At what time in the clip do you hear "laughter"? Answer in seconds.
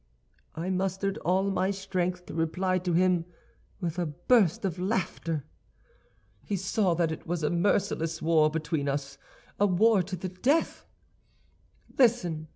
4.79-5.43